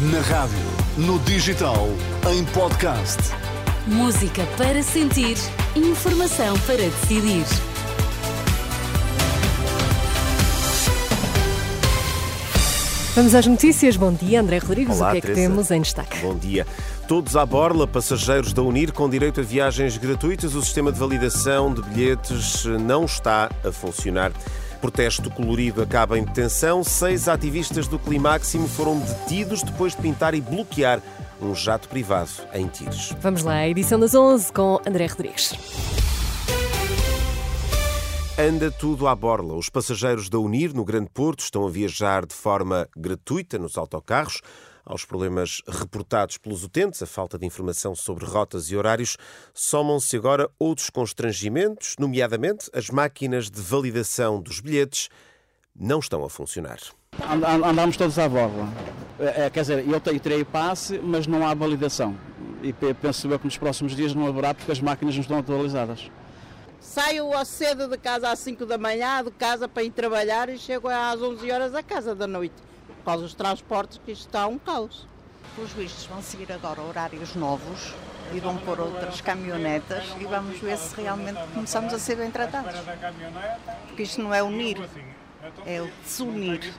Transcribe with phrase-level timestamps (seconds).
[0.00, 0.56] Na rádio,
[0.96, 1.86] no digital,
[2.32, 3.18] em podcast.
[3.86, 5.36] Música para sentir,
[5.76, 7.44] informação para decidir.
[13.14, 13.96] Vamos às notícias.
[13.96, 14.96] Bom dia, André Rodrigues.
[14.96, 15.48] Olá, o que é que Teresa.
[15.48, 16.18] temos em destaque?
[16.20, 16.66] Bom dia.
[17.06, 20.54] Todos à borla, passageiros da Unir com direito a viagens gratuitas.
[20.54, 24.32] O sistema de validação de bilhetes não está a funcionar.
[24.80, 26.82] Protesto colorido acaba em detenção.
[26.82, 31.02] Seis ativistas do Climáximo foram detidos depois de pintar e bloquear
[31.40, 33.14] um jato privado em Tires.
[33.20, 35.54] Vamos lá, edição das 11 com André Rodrigues.
[38.38, 39.54] Anda tudo à borla.
[39.54, 44.40] Os passageiros da Unir, no Grande Porto, estão a viajar de forma gratuita nos autocarros.
[44.90, 49.16] Aos problemas reportados pelos utentes, a falta de informação sobre rotas e horários,
[49.54, 55.08] somam-se agora outros constrangimentos, nomeadamente as máquinas de validação dos bilhetes
[55.78, 56.80] não estão a funcionar.
[57.22, 58.68] And- and- Andamos todos à borla.
[59.20, 62.18] É, é, quer dizer, eu terei passe, mas não há validação.
[62.60, 65.38] E pe- penso eu que nos próximos dias não haverá porque as máquinas não estão
[65.38, 66.10] atualizadas.
[66.80, 70.58] Saio ao cedo de casa às 5 da manhã, de casa para ir trabalhar e
[70.58, 72.56] chego às 11 horas a casa da noite.
[73.00, 75.06] Por causa dos transportes, que isto está um caos.
[75.56, 77.94] Os vistos vão seguir agora horários novos
[78.32, 82.72] e vão pôr outras caminhonetas e vamos ver se realmente começamos a ser bem tratados.
[83.86, 84.78] Porque isto não é unir,
[85.66, 86.72] é desunir.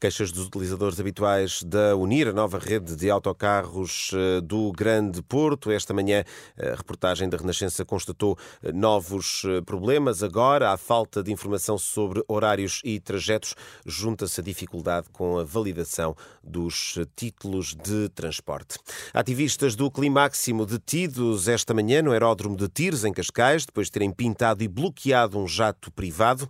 [0.00, 5.70] Queixas dos utilizadores habituais da Unir, a nova rede de autocarros eh, do Grande Porto.
[5.70, 6.24] Esta manhã,
[6.58, 10.22] a reportagem da Renascença constatou eh, novos eh, problemas.
[10.22, 16.16] Agora, a falta de informação sobre horários e trajetos junta-se a dificuldade com a validação
[16.42, 18.78] dos eh, títulos de transporte.
[19.12, 24.10] Ativistas do Climáximo detidos esta manhã no aeródromo de Tires, em Cascais, depois de terem
[24.10, 26.48] pintado e bloqueado um jato privado.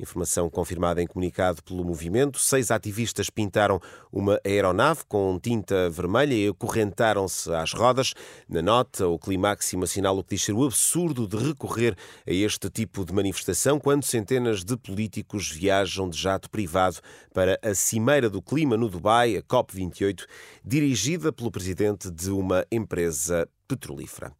[0.00, 2.38] Informação confirmada em comunicado pelo movimento.
[2.38, 3.78] Seis ativistas pintaram
[4.10, 8.14] uma aeronave com tinta vermelha e acorrentaram-se às rodas.
[8.48, 11.94] Na nota, o Climáximo assinala o que diz ser o absurdo de recorrer
[12.26, 16.96] a este tipo de manifestação quando centenas de políticos viajam de jato privado
[17.34, 20.24] para a Cimeira do Clima no Dubai, a COP28,
[20.64, 24.32] dirigida pelo presidente de uma empresa petrolífera.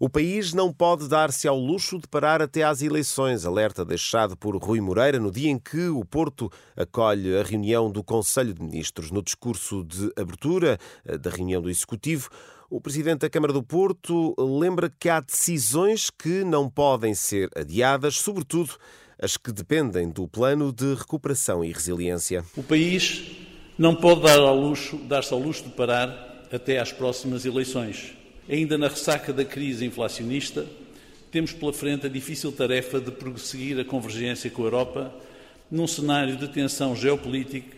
[0.00, 4.56] O país não pode dar-se ao luxo de parar até às eleições, alerta deixado por
[4.56, 9.12] Rui Moreira no dia em que o Porto acolhe a reunião do Conselho de Ministros.
[9.12, 12.30] No discurso de abertura eh, da reunião do Executivo,
[12.68, 18.16] o Presidente da Câmara do Porto lembra que há decisões que não podem ser adiadas,
[18.16, 18.74] sobretudo
[19.20, 22.44] as que dependem do plano de recuperação e resiliência.
[22.56, 23.36] O país
[23.78, 28.20] não pode dar ao luxo, dar-se ao luxo de parar até às próximas eleições.
[28.52, 30.66] Ainda na ressaca da crise inflacionista,
[31.30, 35.14] temos pela frente a difícil tarefa de prosseguir a convergência com a Europa
[35.70, 37.74] num cenário de tensão geopolítica,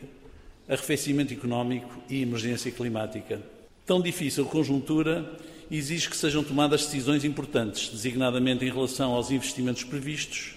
[0.69, 3.41] arrefecimento económico e emergência climática.
[3.87, 5.39] Tão difícil conjuntura
[5.71, 10.57] exige que sejam tomadas decisões importantes, designadamente em relação aos investimentos previstos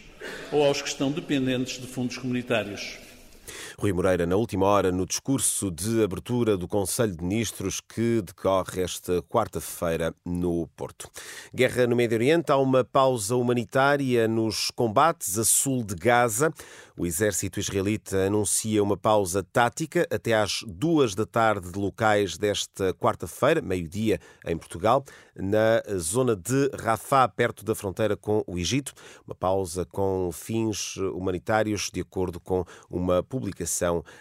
[0.51, 2.97] ou aos que estão dependentes de fundos comunitários.
[3.79, 8.81] Rui Moreira, na última hora, no discurso de abertura do Conselho de Ministros que decorre
[8.81, 11.09] esta quarta-feira no Porto.
[11.53, 16.53] Guerra no Médio Oriente, há uma pausa humanitária nos combates a sul de Gaza.
[16.97, 22.93] O exército israelita anuncia uma pausa tática até às duas da tarde de locais desta
[22.95, 28.93] quarta-feira, meio-dia, em Portugal, na zona de Rafah, perto da fronteira com o Egito.
[29.27, 33.36] Uma pausa com fins humanitários, de acordo com uma publicação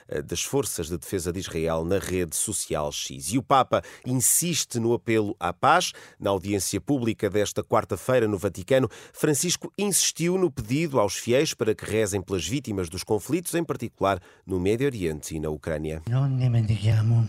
[0.09, 3.33] eh, das Forças de Defesa de Israel na rede social X.
[3.33, 5.93] E o Papa insiste no apelo à paz.
[6.19, 11.85] Na audiência pública desta quarta-feira no Vaticano, Francisco insistiu no pedido aos fiéis para que
[11.85, 16.03] rezem pelas vítimas dos conflitos, em particular no Médio Oriente e na Ucrânia.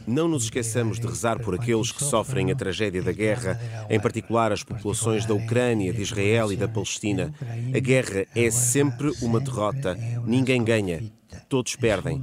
[0.07, 3.59] Não nos esqueçamos de rezar por aqueles que sofrem a tragédia da guerra,
[3.89, 7.33] em particular as populações da Ucrânia, de Israel e da Palestina.
[7.75, 9.95] A guerra é sempre uma derrota.
[10.25, 11.16] Ninguém ganha.
[11.49, 12.21] Todos perdem.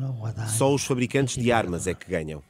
[0.49, 2.43] Só os fabricantes de armas é que ganham.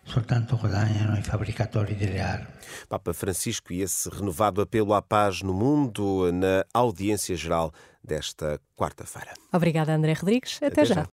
[2.21, 2.47] Armi.
[2.89, 7.73] Papa Francisco e esse renovado apelo à paz no mundo na audiência geral
[8.03, 9.33] desta quarta-feira.
[9.53, 10.57] Obrigada, André Rodrigues.
[10.57, 10.95] Até, Até já.
[10.97, 11.03] já.